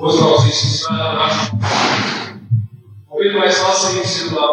[0.00, 1.46] poslao si Isra našu.
[3.08, 4.46] Pobjegla je sva se mislila,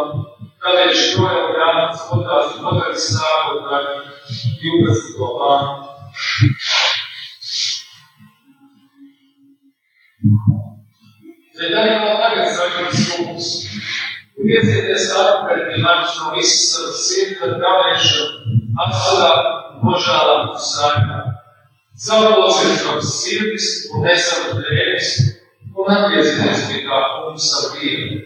[0.62, 3.94] kada je štoja u gradu, svoda, svoda i snaga u gradu,
[4.64, 5.74] i ubrzi do Alana.
[11.60, 13.48] Detalje na taga završi fokus.
[14.88, 18.22] te stavku pred dinamično Isusa u svijetu praveša,
[18.82, 19.32] a sada
[19.82, 21.18] požala u sanju.
[22.06, 25.37] Zavrlo se kroz sirvis, odnesano, u
[25.78, 28.20] un atgriezieties pie tā kungs savu dievu,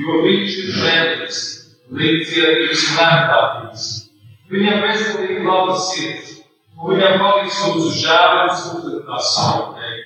[0.00, 1.40] jo viņš ir žēlis,
[2.02, 3.88] līdzietības un ērtātības.
[4.52, 6.36] Viņam bezgalīgi laba sirds,
[6.76, 9.96] un viņam paliks uz žēlības uzliktās sākotnē.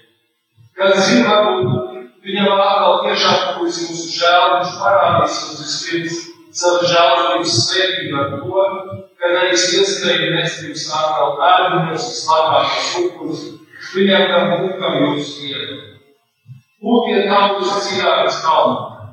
[0.76, 1.86] Kad zina, varbūt
[2.26, 6.16] Viņam atkal tiešām būs mūsu žēl, viņš parādīs mums vispirms
[6.58, 8.64] savu žēlības svētību ar to,
[9.20, 13.44] ka nevis ieskrēja nespējams atkal ērbumus, vislabākos upurus,
[13.92, 15.78] viņam tam mūkam jūs vietu.
[16.86, 19.06] Lūkiet tautas cigāras kalnā,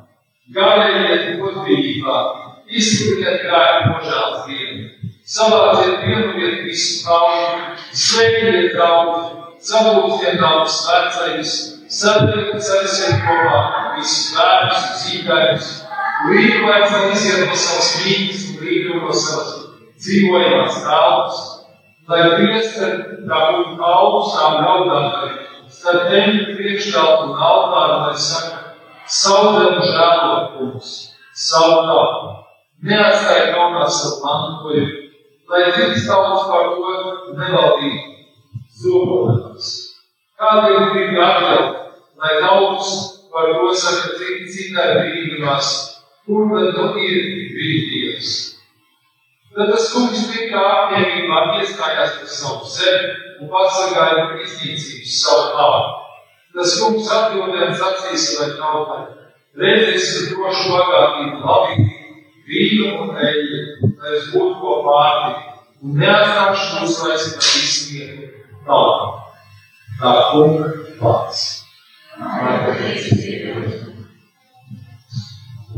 [0.53, 2.17] gādējiet godībā,
[2.69, 7.63] izskatiet grēku nožēlas dienu, savāciet vienu vietu visu kauju,
[8.03, 9.23] sveikiet kauju,
[9.71, 11.55] sabūsiet tautas vecais,
[11.93, 13.57] Sadarbības aizsien kopā.
[13.99, 15.67] Visus bērnus un zīmējus,
[16.29, 19.51] līdz vajadzētu iziet no savas mītnes un līdz no savas
[20.01, 21.43] dzīvojamās telpas,
[22.09, 25.37] lai priesteri tā būtu augstām raudātāji,
[25.77, 28.73] starp teņu priekštālu un altāru, lai saka,
[29.19, 30.95] saudēm žēlot kungs,
[31.45, 32.33] savu tālu,
[32.89, 35.05] neatstāja kaunā savu mantojumu,
[35.53, 38.17] lai cits tautas par to nevaldītu
[38.83, 39.71] zobotas.
[40.39, 41.83] Kādēļ grib atļaut
[42.23, 42.91] lai tautas
[43.31, 44.15] par to saka
[44.53, 45.69] citai brīdinās,
[46.25, 47.17] kur tad nu ir
[47.55, 48.29] brīdījums.
[49.53, 53.11] Tad tas kungs tikai apņēmībā iestājās par savu zemi
[53.43, 55.91] un pasargāja par iznīcības savu tālu.
[56.57, 59.03] Tas kungs atbildēja sacīs vai tautai,
[59.61, 61.87] redzies ar drošu bagātību labi,
[62.49, 63.61] vīnu un eļļu,
[64.01, 68.29] lai es būtu ko pārtikt un neatstāšu mūs vairs par izsmietu
[68.65, 69.23] tālāk.
[70.01, 70.73] Tā kunga
[71.03, 71.45] vārds.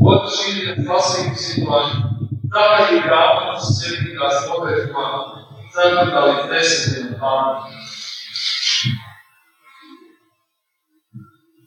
[0.06, 2.15] Otrs šīs lasības ir
[2.52, 4.14] Tāpēc grāmatas 7.
[4.16, 5.04] nodaļas no
[5.76, 6.22] 4.
[6.26, 7.14] līdz 10.
[7.20, 7.72] pāntam.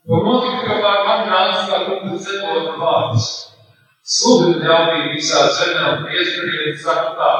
[0.10, 3.28] Un notika, ka pār man nāca kā kunga ceļota vārds.
[4.10, 7.34] Sludina ļaunību visā zemē un priestariem saka tā,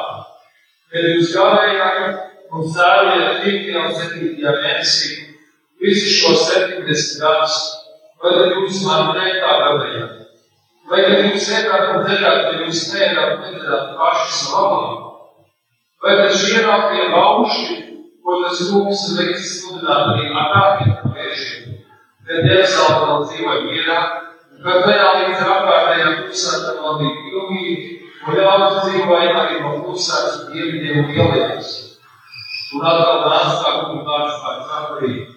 [0.92, 3.74] kad jūs gājāt un sērijāt 5.
[3.82, 4.30] un 7.
[4.44, 5.16] mēnesī
[5.82, 7.60] visus šos 70 gadus,
[8.22, 10.19] vai tad jūs man teiktā gadījāt?
[10.90, 15.10] Vai tad jūs ēdāt un dzerāt, ja jūs neēdāt un nedzerāt paši savu labību?
[16.02, 17.76] Vai tad šie ienāktie lauši,
[18.26, 21.76] ko tas kungs liks sludināt arī ārkārtiem vēžiem,
[22.26, 24.00] kad vēl dzīvoja mierā,
[24.64, 27.90] kad tajā līdz apkārtējām pilsētām vēl bija pilnīgi,
[28.26, 31.76] un ļaudis dzīvoja arī no pilsētas dieviņiem un ielietas.
[32.74, 33.76] Un atkal nāca tā
[34.10, 35.30] vārds par saprīt.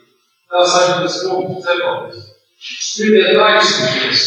[0.53, 2.25] Tā saka tas kungs cepolis.
[2.63, 4.27] Skribiet aizsūties,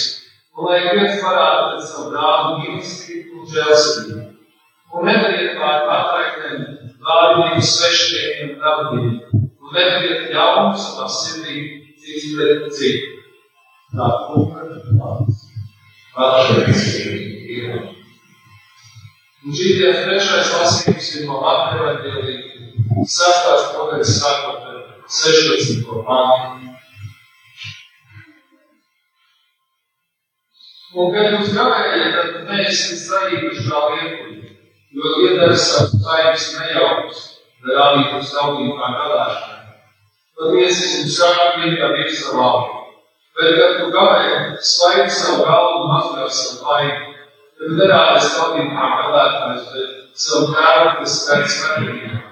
[0.55, 4.27] un lai viens parāda pēc savu brāli mīlestību un žēlsirdību.
[4.95, 6.61] Un nedariet pār atraitnēm,
[7.03, 11.65] vārdiem, svešiem un taviem, un nedariet ļaunu savā sirdī
[11.99, 13.11] cits pret citu.
[13.95, 14.63] Tā kunga
[15.01, 15.43] vārds.
[16.15, 17.91] Pateicis.
[19.45, 22.69] Un šī trešais lasījums ir no Mateja evaņģēlīja,
[23.11, 24.63] sastās nodaļas sākot
[25.19, 25.83] 16.
[26.07, 26.64] pāntu.
[30.95, 34.51] Un, kad jūs gājat, tad neesat saīkuši kā liekuļi,
[34.95, 37.25] jo iedara savus saimnes nejaukus,
[37.65, 39.73] darādīt uz tautību kā gadāšanai.
[40.39, 42.79] Tad iesis un sāk vienā virsā labi.
[43.35, 44.37] Bet, kad tu gāji,
[44.69, 47.11] svaigi savu galvu un mazgā savu laiku,
[47.59, 52.23] tad darādies tautību kā gadātājs, bet savu tēvu, kas skats skatījumā.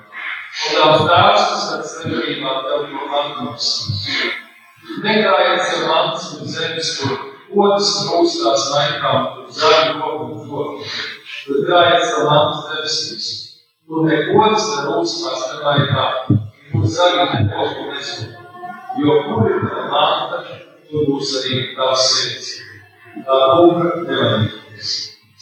[0.53, 3.69] Un tavs tēvs, kas ar svētībā tev to atdos.
[5.03, 7.89] Negājiet sev mantas un zemes, kur otrs
[9.33, 10.91] kur zaļu koku un.
[11.43, 13.27] Bet gājiet sev mantas debesīs,
[13.87, 16.05] kur nekodas nerūstās nelaikā,
[16.71, 18.37] kur zaļu nekoku nezūd.
[19.03, 20.59] Jo kur ir tava manta,
[20.89, 22.53] tur būs arī tavs sirds.
[23.27, 24.93] Tā kunga nevainīgs.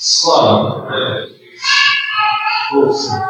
[0.01, 1.69] Slāva nevainīgs.
[2.71, 3.29] Lūksim.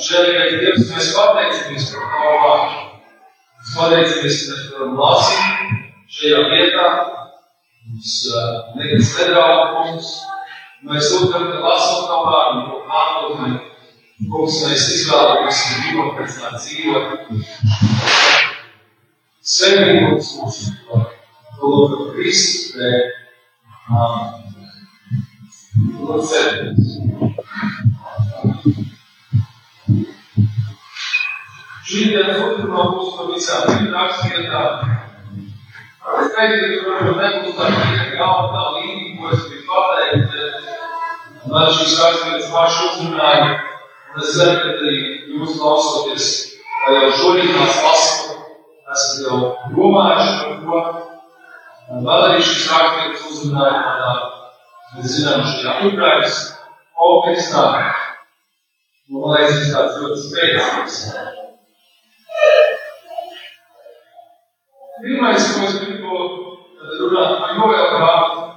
[0.00, 2.88] Žēlīgais Dievs, mēs pateicamies par Tavu vārdu.
[3.74, 5.79] Pateicamies, mēs varam lasīt
[6.20, 6.86] šajā vietā.
[7.90, 10.10] Mums uh, nekas nedraud mums.
[10.84, 13.52] Mēs lūdzam, ka lasot Tavu vārdu, to pārdomai.
[14.30, 17.08] Kungs, mēs izvēlamies un gribam pēc tā dzīvot.
[19.50, 20.64] Svētīgs mūsu
[21.60, 23.02] lūdzu Kristus dēļ.
[26.00, 26.90] Lūdzu, sēdieties.
[31.90, 34.60] Šīdienas otrumā būs pavisam brīdi rakstvietā.
[35.08, 35.09] Es
[40.30, 43.50] ka man šīs rakstvietas paši uzrunāja.
[44.10, 44.94] Un es ceru, ka arī
[45.34, 46.28] jūs klausoties,
[46.80, 48.38] vai jau šorīt tās lasot,
[48.94, 49.40] esat jau
[49.74, 50.80] domājuši par to.
[51.90, 54.14] Un vēl arī šis rakstvietas uzrunāja tādā,
[54.94, 56.40] mēs zinām, šajā Ukrainas
[56.96, 57.66] kontekstā.
[59.10, 60.98] Un, man liekas, tas tāds ļoti spēcīgs.
[65.00, 68.50] Pirmais, ko es gribu runāt par Joēlu grāmatu,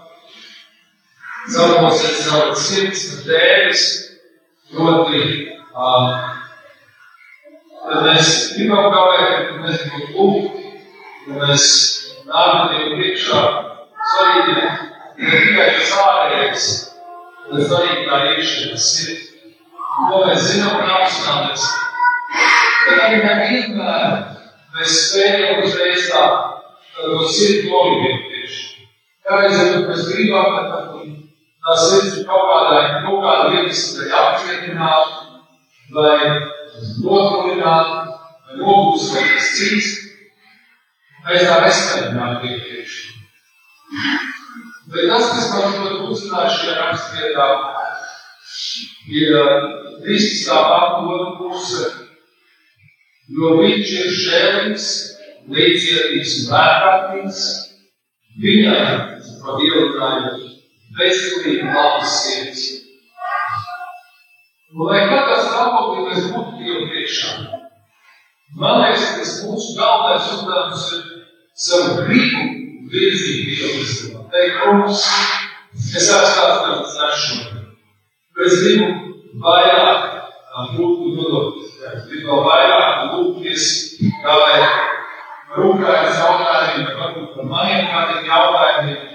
[1.44, 3.82] Salmos ir caur sirds dēļas,
[4.70, 5.24] proti,
[5.76, 6.14] um,
[7.84, 10.62] tad mēs gribam kavēt, kad mēs gribam lūgt,
[11.26, 11.66] kad mēs
[12.30, 13.42] nākam Dievu priekšā,
[14.14, 14.72] svarīgi ne
[15.44, 16.70] tikai tas ārējais,
[17.50, 19.30] bet svarīgi tā iekšējā sirds.
[19.94, 21.68] Ko mēs zinām un apzināmies,
[22.88, 24.16] bet arī nevienmēr
[24.74, 26.24] mēs spējam uzreiz tā,
[26.96, 28.88] to sirdi novienot tieši.
[29.24, 30.64] Kādreiz mēs gribam, ka
[31.64, 35.14] tā sirds ir kaut kādā, kaut kāda vietas, vai apcietināt,
[35.96, 36.18] vai
[37.06, 38.12] notulināt,
[38.46, 39.92] vai nobūs vai kas cits.
[41.24, 43.14] Mēs tā nespējam tieši.
[44.94, 47.48] Bet tas, kas man ļoti uzrunāja šajā rakstvietā,
[49.08, 49.38] ir
[50.04, 51.88] Kristus tā pati puse,
[53.32, 54.88] jo viņš ir žēlīgs,
[55.52, 57.42] līdzjūtīgs un vērtīgs.
[58.44, 59.02] Viņam,
[59.44, 60.46] par Dievu runājot,
[60.98, 62.64] veselīgi labas sirds.
[64.74, 67.34] Un lai katrs stāvokļi mēs būtu Dievu priekšā,
[68.58, 71.04] man liekas, ka tas mūsu galvenais uzdevums ir
[71.68, 72.48] savu gribu
[72.90, 74.26] virzīt Dievu visumā.
[74.34, 75.06] Teikt, kungs,
[75.94, 77.54] es esmu tāds, kāds
[78.44, 78.88] es gribu
[79.44, 80.10] vairāk
[80.74, 83.66] būt un dodot Es gribu vairāk lūgties,
[84.24, 84.60] kā lai
[85.58, 89.10] rūpējas jautājumiem, vai varbūt par maniem kādiem jautājumiem.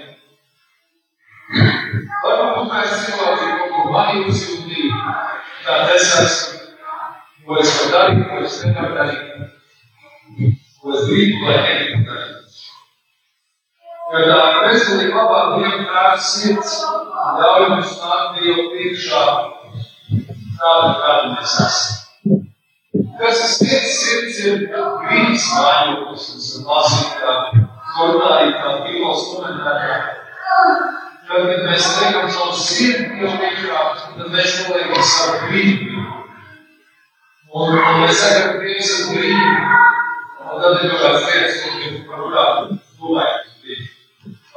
[2.23, 5.13] Varbūt mēs cilvēki kaut ko mani uzsūtīja,
[5.65, 6.59] kā es esmu,
[7.45, 9.23] ko es varu darīt, ko es nevaru darīt,
[10.81, 12.35] ko es gribu, lai negribu darīt.
[14.09, 16.77] Kad tā veselība labā Dieva prāta sirds
[17.39, 19.25] ļauj mums nākt Dievu priekšā
[20.59, 22.08] tādu, kādu mēs esam.
[23.19, 27.33] Kas ir sirds, sirds ir grīdas mājoklis, ir lasīt kā
[27.97, 29.97] kornārī, kā Bībeles komentārā.
[31.27, 33.81] Tad, kad mēs liekam savu sirdi jau priekšā,
[34.15, 36.05] tad mēs noliekam savu grīdu.
[37.49, 39.51] Un, un mēs sakam, ka Dievs ir grīdi.
[40.45, 41.69] Un tad ir kaut kāds lietas, ko
[42.07, 43.37] par kurām domājam.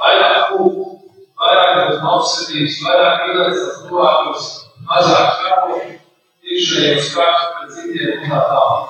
[0.03, 0.87] Vairāk kūku,
[1.43, 4.49] vairāk būs apsatības, vairāk ielēcas tuvākos,
[4.87, 5.99] mazāk kāpoši
[6.53, 7.62] iekšējos kārtas
[7.93, 8.87] pret citiem un tā tālāk.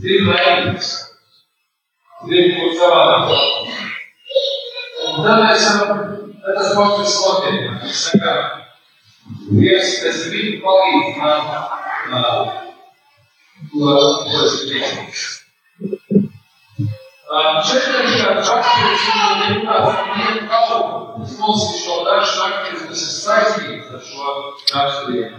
[0.00, 0.90] Gribu laimīgs.
[2.26, 3.26] Gribu būt savādāk.
[5.06, 6.00] Un tad mēs varam,
[6.42, 7.60] tad tas kaut kas notiek.
[7.80, 8.40] Mēs sakām,
[9.50, 11.40] Dievs, es gribu palīdz man,
[13.72, 13.96] ko,
[14.26, 15.00] ko es gribu.
[17.66, 19.96] Četrniekā rakstījums ir tāds,
[20.50, 20.60] ka
[21.24, 24.20] es nolasīšu šo dažu rakstījumus, kas ir saistīts ar šo
[24.76, 25.36] rakstījumu.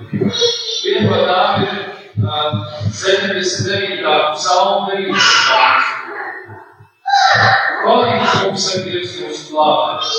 [0.84, 4.34] Viena no tām ir uh, 79.
[4.36, 5.98] psalma 9.
[7.88, 10.12] Palīdz mums ar Dievs mūsu glābēs.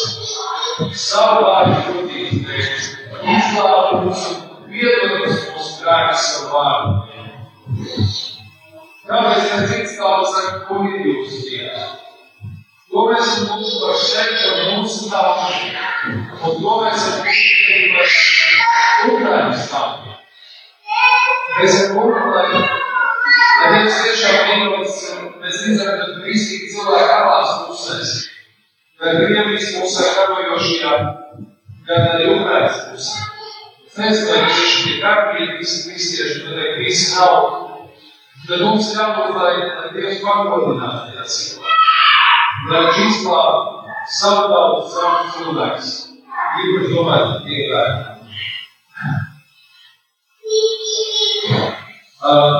[1.02, 2.98] Savu vārdu godīgi teikt,
[3.34, 6.92] izglāba mūs un piedod mūsu grēkus savu vārdu.
[9.08, 11.86] Kāpēc ne cits saka, ko ir jūsu dievs?
[12.88, 15.48] To mēs lūdzam par šeit, par mūsu tautu,
[16.08, 18.08] un to mēs lūdzam par
[19.12, 20.07] Ukrainas tautu.
[21.56, 24.98] Mēs lūdzam, lai, lai Dievs tiešām vienos,
[25.42, 28.12] mēs redzam, ka kristīgi cilvēki abās pusēs,
[29.00, 30.92] gan Krievijas pusē, karojošajā,
[31.88, 33.24] gan arī Ukrainas pusē.
[33.88, 37.38] Es nezinu, vai tieši tie karbīgi visi kristieši, bet arī visi nav
[38.48, 41.74] tad mums jābūt, lai, lai Dievs pagodinātu tajā cilvēkā.
[42.68, 45.90] Lai viņš izklātu savu tautu, savu cilvēks.
[46.58, 47.88] Īpaši domājot tikai.
[52.18, 52.58] Uh,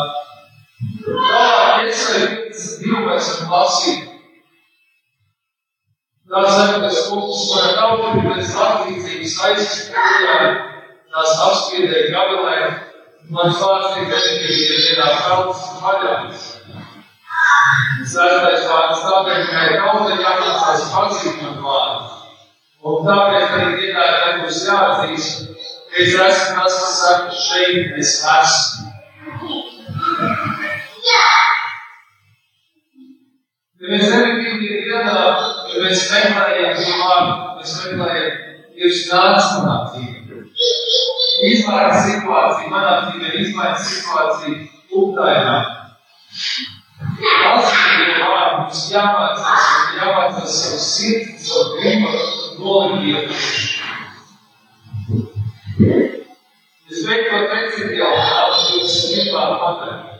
[1.05, 4.05] tālāk iesaistīt divu mēs esam lasīt.
[6.29, 10.53] Tā saka, ka skultus var kur pēc atlīdzības aizspriedēja,
[11.15, 12.59] tās apspiedēja gabalē,
[13.29, 16.45] Man vārds vienīgais, ir vienā kalns paļāvis.
[18.09, 22.17] Sestais vārds tāpēc, ka ir tauta jāmācās pazīt man vārdu.
[22.89, 25.45] Un tāpēc arī tikai tad būs jāatzīst,
[25.91, 28.88] ka es esmu tas, kas saka, šeit es esmu.
[33.79, 35.13] Ja mēs nemitīgi dienā,
[35.71, 38.45] ja mēs meklējam šo vārdu, mēs meklējam,
[38.79, 40.37] Dievs nāc manā dzīvē.
[41.49, 44.57] Izmaina situāciju manā dzīvē, izmaina situāciju
[45.01, 45.57] Ukrainā.
[47.19, 49.65] Tas ir Dieva vārds, mums jāmācās,
[49.99, 52.09] jāmācās savu sirdi, savu gribu
[52.63, 53.31] nolikt.
[56.89, 58.48] Es beidzot principiāli tādu
[58.89, 60.15] jūs gribētu pateikt.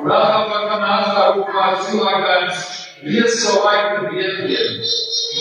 [0.00, 2.60] Un atkal, kad nāca tā kaut kāda cilvēks,
[3.04, 4.78] viens savu laiku vietiem,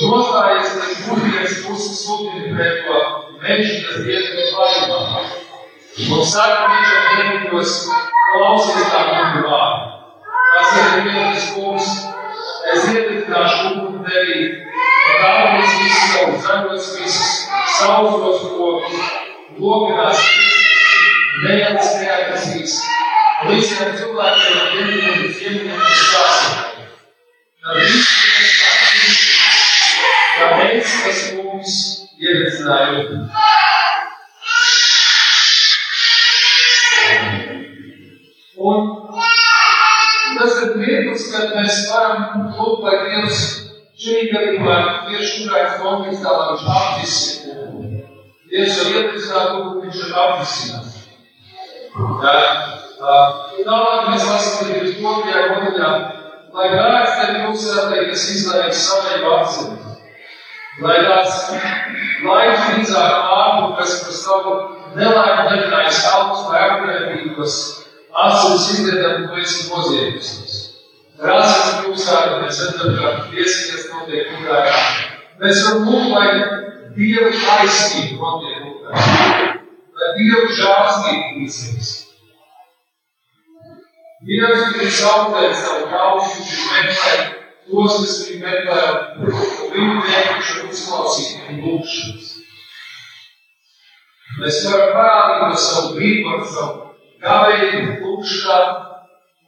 [0.09, 2.99] nostājies pēc būtības puses sludina pret to
[3.43, 5.23] mežu, kas diezgan vaļumā.
[6.09, 7.77] Un saka, viņš jau nemītos,
[8.33, 9.87] klausies tā kunga vārdu.
[10.49, 11.89] Tas ir vienas kungs,
[12.75, 13.73] es iedibināšu
[14.05, 14.39] tevī,
[15.09, 17.33] un dārgos visus savus zaļos visus,
[17.79, 19.11] sauzos kokus,
[19.59, 21.03] lokinās visus,
[21.43, 22.79] neielas neatnesīs,
[23.47, 26.63] Visiem cilvēkiem ir vienības iemīļotības stāstā.
[27.63, 30.01] Tad viss ir atzīst,
[30.39, 31.77] ka mēs, kas mums
[32.19, 33.21] ievecinājumi.
[38.59, 38.91] Un
[40.39, 43.41] tas ir mirklis, kad mēs varam lūgt, lai Dievs
[43.99, 44.77] šī gadījumā
[45.07, 47.55] tieši šurājas kontekstā, lai viņš apvisina.
[48.49, 50.95] Dievs jau iepriecinātu, ka viņš ir apvisinās.
[52.99, 55.43] Tālāk mēs lasām 22.
[55.51, 55.91] nodaļā,
[56.55, 59.95] lai grēks tev pilsētai, kas izlaiž savēju atzīmi.
[60.79, 61.31] Lai tās
[62.23, 64.55] laiks līdzāk ārpu, kas par savu
[64.95, 67.55] nelaimu negrājas kalpus vai apgrēbības,
[68.13, 70.57] asinis izliedam, tu esi noziedzis.
[71.19, 74.83] Rāsas pilsēta, mēs redzam, ka tiesības notiek Ukrainā.
[75.41, 76.29] Mēs varam lūgt, lai
[76.95, 79.49] Dieva taisnība notiek Ukrainā.
[79.99, 81.91] Lai Dieva žāstība līdzīgs.
[84.29, 87.13] Dievs grib zaudēt savu kaušu, viņš meklē
[87.69, 88.81] tos, kas viņu meklē,
[89.75, 92.35] viņu teikuši uzklausīt un lūkšanas.
[94.39, 96.88] Mēs varam parādīt ar savu gribu, ar savu
[97.23, 98.59] gavēju, lūkšanā,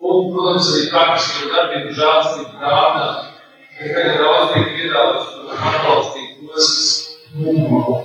[0.02, 3.08] un, protams, arī praktiski darbību žālstību prātā,
[3.78, 5.34] ka tagad daudz tiek piedāvāts,
[5.72, 7.98] atbalstīt tos, kas mūmu.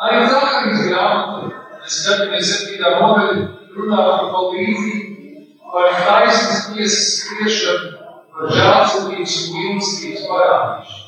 [0.00, 7.88] Arī Zakaras grāmata Mēs skatāmies septītā nodaļa, runā par palīdzību, par taisnas tiesas spriešanu,
[8.34, 10.99] par žālsirdības un mīlestības parādīšanu.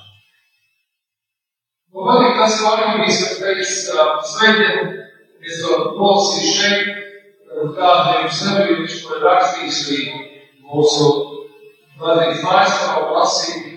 [1.93, 3.73] Man patīk tas, ko Arnībīs ir teicis
[4.33, 4.93] svētdien,
[5.45, 7.03] es to nolasīju šeit,
[7.77, 9.99] kādu jums nebija, viņš to ir rakstījis arī
[10.71, 11.11] mūsu
[12.01, 13.69] vadības mājaslapā lasīt.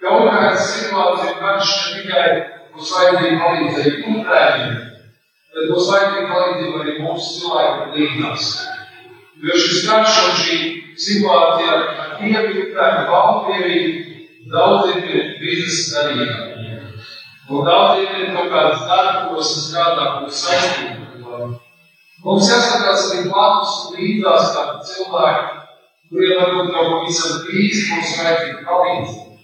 [0.00, 2.24] Kaut kādas situācijas, viņš ne tikai
[2.76, 4.74] uz vajadzību palīdzēja Ukraiņiem,
[5.52, 8.50] tad būs vajadzīga palīdzība arī mūsu cilvēku līdzās.
[9.44, 10.58] Jo šis karš un šī
[11.04, 13.88] situācija ar Krieviju, Ukrainu, Baltkrieviju
[14.52, 16.55] daudziem ir biznesa darījumi.
[17.46, 21.44] Un daudziem ir kaut kādas darbos un strādā kaut saistībā.
[22.24, 25.60] Mums jāskatās arī blakus līdzās kā cilvēki,
[26.10, 29.38] kuriem varbūt kaut ko visam drīz mums vajadzīga palīdzība.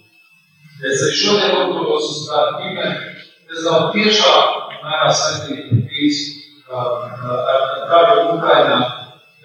[0.83, 3.15] Es arī šodien lūgos uz kādu ģimeni,
[3.47, 4.35] kas nav tiešā
[4.83, 6.21] mērā saistīta bijis
[6.67, 8.83] ar karu Ukrainā,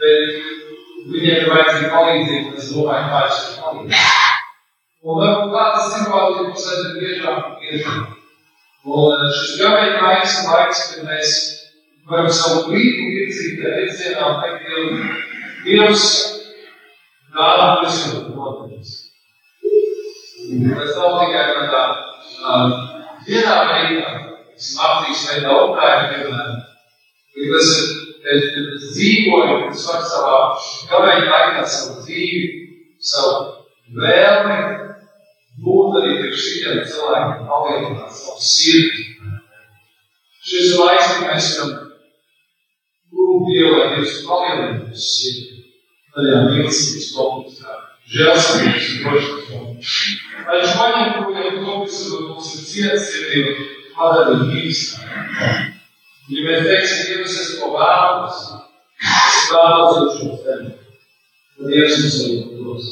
[0.02, 0.36] bet
[1.14, 4.14] viņiem ir vajadzīga palīdzība, un es domāju, kā es varu palīdzēt.
[5.06, 8.16] Un varbūt tādas situācijas mums aizvien biežāk ir.
[8.88, 11.32] Un šis gavēja laiks un laiks, kad mēs
[12.08, 15.08] varam savu brīvu virzīt virzienā un teikt, Dievu,
[15.66, 16.04] Dievs
[17.34, 18.94] gādā visu notiks.
[20.48, 21.82] Tas nav tikai tādā
[23.26, 24.14] vienā veidā,
[24.56, 26.58] aptīks veidā Ukraina, piemēram,
[27.36, 30.42] bet tas ir, kad es dzīvoju, kad es varu savā
[30.94, 32.44] gavēju laikā savu dzīvi,
[33.12, 33.36] savu
[34.00, 34.87] vēlmi,
[35.64, 39.06] būt arī priekš šitiem cilvēkiem, palielināt savu sirdi.
[40.48, 41.88] Šis ir laiks, kad mēs varam
[43.18, 45.64] lūgt Dievu, lai Dievs palielina mūsu sirdi,
[46.14, 47.78] tajā mīlestības kompleksā,
[48.14, 49.96] žēlsirdības un drošības.
[50.46, 55.66] Lai viņš paņem to, ka kompleksā mūsu ciets sirdību, padara mīlestību.
[56.28, 58.40] Ja mēs teiksim, Dievs, es to vēlos,
[59.00, 60.74] es vēlos uz šo zemi,
[61.58, 62.90] tad Dievs mums arī dos.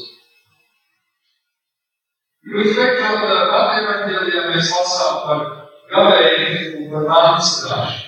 [2.46, 5.40] Jūs beidzot, Mateja evaņģēlijā mēs lasām par
[5.90, 8.04] gavēju un par nāmas krāšu.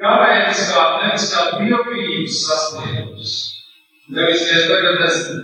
[0.00, 3.32] Gavējums kā nevis kā dievbijības sasniegums.
[4.14, 5.40] Nevis mēs tagad esam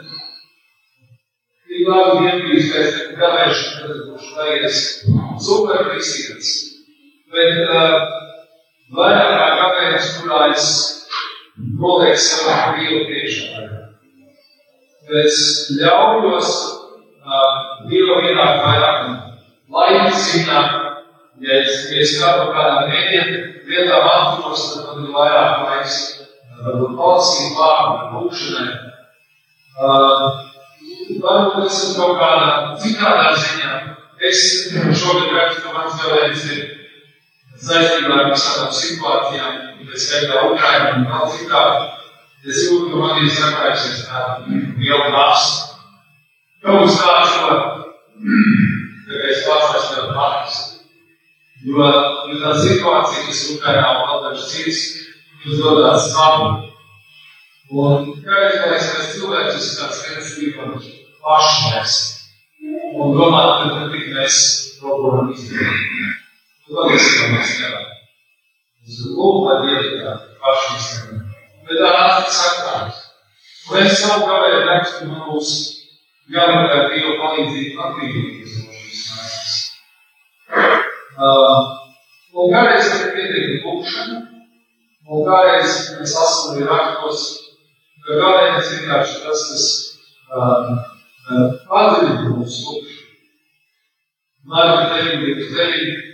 [1.67, 4.79] tik labi dievbijības, ka es tagad gavēšanu, tad es būšu vajadzis
[5.49, 6.53] superkristīgs.
[7.35, 7.99] Bet uh,
[9.01, 10.71] vairāk kā gavējums, kurā es
[11.83, 13.86] nolieku savu brīvu priekšā.
[15.07, 15.37] Es
[15.79, 16.49] ļaujos
[17.23, 17.51] uh,
[17.87, 19.05] Dievu ienākt vairāk
[19.71, 20.63] laika ziņā,
[21.45, 23.37] ja es, ja es kādu kādā mēģinu
[23.69, 26.01] vietā atturos, tad man ir vairāk laiks,
[26.65, 28.67] varbūt palasīt vārdu, lūkšanai.
[29.79, 30.43] Uh,
[31.23, 32.51] varbūt es esmu kaut kādā
[32.83, 33.75] citādā ziņā.
[34.27, 36.65] Es šogad redzu, ka mans galējums ir
[37.63, 41.93] saistībā ar visādām situācijām, pēc kādā Ukraina un vēl citādi.
[42.47, 45.81] Es jūtu, ka man ir sakrājusies tāda liela nasta.
[46.62, 47.57] Kaut kas tāds, ko,
[49.07, 50.76] tā kā es pats vairs nevaru patist.
[51.67, 51.88] Jo,
[52.31, 54.85] jo tā situācija, kas Ukrainā un vēl dažs cits,
[55.47, 56.53] uzdodās savu.
[57.75, 60.71] Un kādreiz liekas, ka cilvēks ir kāds viens gribam
[61.26, 61.99] paši mēs.
[62.95, 64.41] Un domāt, ka tad tik mēs
[64.79, 66.15] kaut ko varam izdarīt.
[66.71, 67.93] Patiesībā mēs nevaram.
[68.87, 71.16] Uz lūk, lai Dievi tā paši izdarīt.
[71.16, 71.16] Bet
[71.75, 73.03] tā nāca sakās.
[73.67, 75.51] Un es savu gavēju rakstu mūs
[76.31, 79.57] jāmeklē Dieva palīdzību atbrīvoties no šīs nācijas.
[81.17, 81.59] Uh,
[82.37, 84.21] un kādreiz ir pietiekami lūkšana,
[85.11, 87.25] un kādreiz mēs lasām arī rakstos,
[88.07, 89.67] ka kādreiz vienkārši tas, kas
[90.31, 90.75] uh,
[91.31, 93.03] uh, padziļina mūsu lūkšanu.
[94.47, 96.07] Marka 9,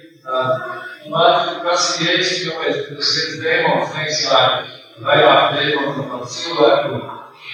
[1.13, 7.01] Marka prasīja Jēzus, kāpēc tas viens dēmons neizsāja vairāk dēmonu par cilvēku.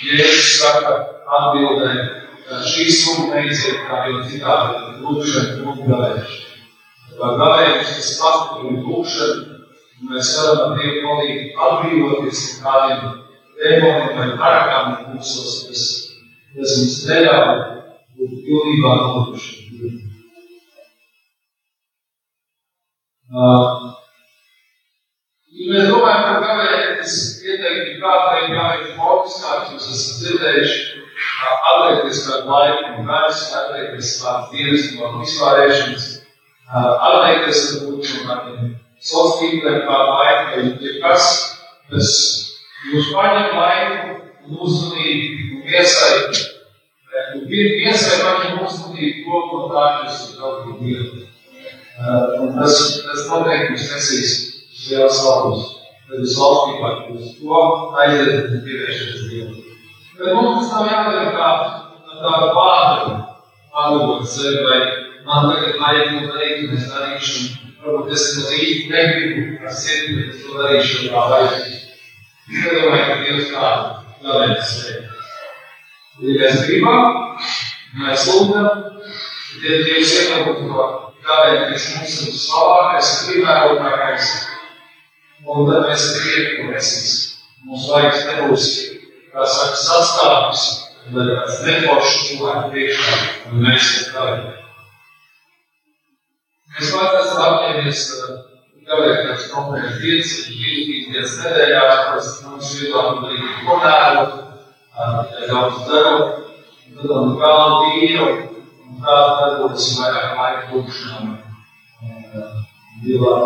[0.08, 0.98] Jēzus saka
[1.38, 1.94] atbildē,
[2.66, 6.48] šī summa neiziet kā jau citādi lūkšana un gavēšana
[7.18, 9.56] kā gājējums, kas pastiprina lūkšanu,
[9.98, 13.16] un mēs varam ar Dievu palīdzību atbrīvoties no kādiem
[13.58, 15.86] demoniem vai parakām mūsos, kas,
[16.54, 17.64] kas mums neļauj
[18.18, 19.94] būt pilnībā nolūkšanu.
[23.28, 23.90] Uh,
[25.52, 26.94] ja mēs domājam par gājējiem,
[27.48, 30.80] es ieteiktu kādreiz gājēju fokus, kāds jūs esat dzirdējuši,
[31.70, 36.08] atliekties kādu laiku no gaisa, atliekties kādas dienas no vispārēšanas,
[36.74, 38.74] atteikties varbūt no kādiem
[39.08, 41.30] sociāliem tīkliem, kā laika, vai jebkas,
[41.88, 42.12] kas
[42.92, 46.44] jūs paņem laiku un uzmanību un iesaist.
[47.48, 51.24] Iesaist paņem uzmanību to, ko tā jūs ir kaut kur dienu.
[52.42, 55.24] Un tas, tas noteikti mums nesīs uz liels
[56.08, 56.08] labus.
[56.08, 57.58] Tad jūs valstībā uz to
[58.00, 59.64] aiziet un pievēršaties Dievam.
[60.18, 61.48] Bet mums tas nav jādara kā
[62.18, 63.18] tāda pārdara,
[63.72, 64.78] pārdot sevi vai
[65.26, 67.44] man tagad vajag to darīt, un es darīšu.
[67.78, 71.52] Varbūt es to īsti negribu ar sirdi, bet es to darīšu kā vajag.
[72.48, 75.04] Es nedomāju, ka Dievs tādu galvenais sevi.
[76.18, 77.36] Ja mēs gribam,
[78.00, 78.68] mēs lūgam,
[79.60, 80.90] tad Dievs iekļaut to
[81.28, 84.32] galvenais mums ir slavākais, primērotākais,
[85.46, 87.24] un tad mēs arī iekļautiesimies.
[87.68, 88.66] Mums vajag nebūs,
[89.32, 90.66] kā saka, sastāvs,
[91.12, 93.16] bet tāds neforšs cilvēku priekšā,
[93.50, 94.54] un mēs ir tādi.
[96.78, 98.04] Mēs esam apņēmies
[98.88, 104.24] kavēt kāds konkrēts dienas, divas dienas nedēļā, kuras mums vieglāk darīt konēru,
[104.94, 106.16] tikai daudz daru,
[106.88, 108.28] un tad man kalnu tīru,
[108.88, 111.32] un tā tad būs vairāk laika lūkšanām
[112.08, 112.60] un
[113.04, 113.38] dievā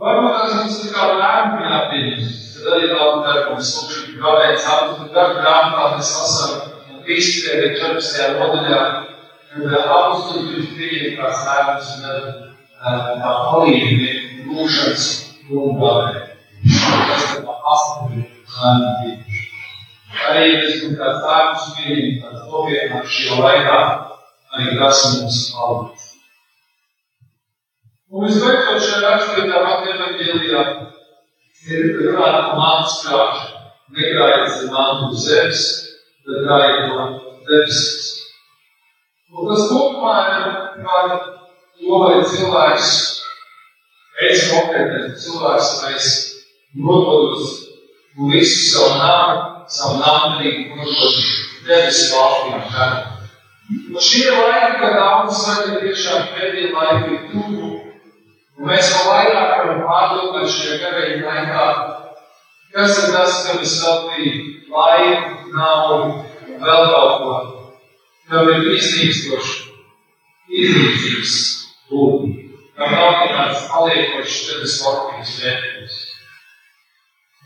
[0.00, 0.24] lasībām.
[0.24, 2.20] Varbūt tas mums ir kā lēmumu jāpieņem,
[2.54, 6.50] tad arī labi darbums lūkšana kavēt saptu, tad grāmatā mēs lasām
[7.04, 8.38] Kristē 14.
[8.38, 8.80] nodaļā,
[9.96, 15.06] apstuļus pieņem kā sēmas un tā palīdzība lūšanas
[15.50, 16.26] lūgāvē.
[16.70, 18.24] Tas ir tā apstuļu
[18.60, 19.18] lēmumu
[20.30, 23.80] Arī mēs kā sēmas pieņem tāds nopietnāk šajā laikā,
[24.54, 26.09] arī tas mums palīdz.
[28.10, 30.62] Un visbeidzot šajā raksturītā Mateja evaņģēlijā
[31.74, 33.60] ir runāta par mantas krāšanu.
[33.98, 35.60] Nekrājiet zem mantu zemes,
[36.26, 37.04] bet krājiet no
[37.46, 38.08] debesis.
[39.30, 40.48] Un tas kopumā ir
[40.88, 42.90] par to, vai cilvēks,
[44.26, 46.10] es konkrētais cilvēks, es
[46.74, 47.54] nododos
[48.32, 51.22] visu savu nāmu, savu nāmdarību, nododos
[51.68, 53.18] debesu valstī un karu.
[53.70, 57.69] Un šie laiki, kad daudz saka, tiešām pēdējie laiki ir tuvu,
[58.60, 61.66] un mēs vēl vairāk varam pārdomāt šajā garajā laikā,
[62.72, 67.38] Kas ir tas, kam es veltīju laiku, naudu un vēl kaut ko,
[68.30, 69.56] kam ir iznīstoši,
[70.60, 71.32] iznīcības
[71.90, 75.98] būtība, kam nav kāds paliekošs tevis lokības vērtības.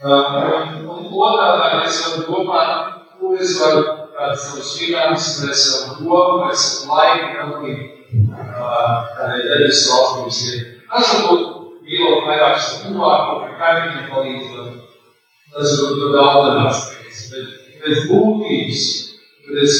[0.04, 3.82] Un, otrādā es varu domāt, ko es varu
[4.18, 7.80] kāds savus finanses, vai savu domu, vai savu laiku veltīt
[8.36, 10.73] kādai debesu valstības lietai.
[10.94, 14.74] Tas varbūt mīlot vairāk tuvāko, vai kaimiņu palīdzot,
[15.54, 17.26] Tas ir daudz aspekts.
[17.30, 17.50] Bet
[17.82, 18.84] pēc būtības,
[19.46, 19.76] kad es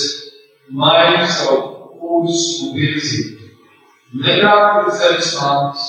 [0.70, 1.56] mainu savu
[1.98, 3.48] kursu un virzību,
[4.26, 5.88] negrābu pēc zemes mantas,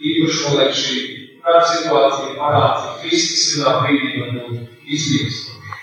[0.00, 0.96] īpaši man liek šī
[1.44, 5.78] kāda situācija parāda, ka Kristus vienā brīdī var būt izmīstoši.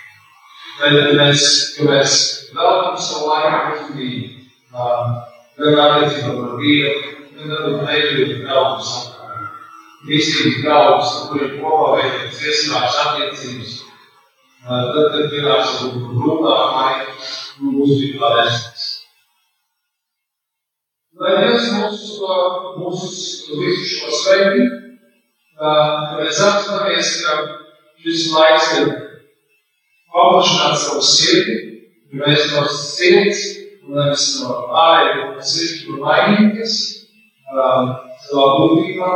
[0.82, 2.20] Bet mēs, ka mēs
[2.52, 4.32] veltam savu laiku uzmanību,
[5.62, 8.92] gan attiecībā par Dievu, gan arī veidot draugus
[10.02, 13.74] kristības draugus, ar kuriem kopā veidot iestāžas attiecības.
[14.62, 17.14] Tad, kad pienāks grūtāk laika,
[17.62, 18.88] būs bija pārēstas.
[21.22, 22.04] Lai Dievs mūs,
[22.80, 23.02] mūs
[23.58, 24.68] visu šo sveiki,
[25.58, 25.74] ka
[26.18, 27.36] mēs apstāmies, ka
[28.02, 28.88] šis laiks ir
[30.14, 31.58] paplašināt savu sirdi,
[32.10, 33.44] ka mēs no sirds,
[33.82, 36.80] un nevis no ārēju sirds, kur mainīties,
[37.52, 39.12] savā būtībā,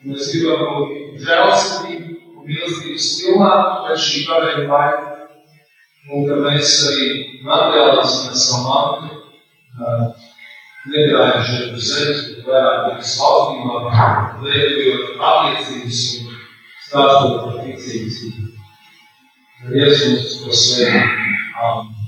[0.00, 3.50] Mēs gribam būt žēlsirdīgi un mīlestības pilnā
[3.84, 5.10] pēc šī paveikta laika.
[6.08, 7.08] Un ka mēs arī
[7.44, 9.10] materiālismē savu mantu
[10.94, 14.08] negrājam šeit uz zemes, bet vairāk tikai slautībā,
[14.46, 16.34] veidojot attiecības un
[16.88, 18.20] stāstot par ticības.
[19.76, 21.08] Jēzus mums to sveicina.
[21.60, 21.99] Amen.